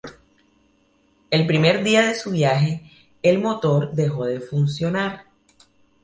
[1.29, 2.89] El primer día de su viaje,
[3.21, 5.25] el motor dejó de funcionar.